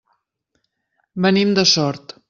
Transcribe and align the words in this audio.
Venim 1.27 1.53
de 1.61 1.67
Sort. 1.75 2.19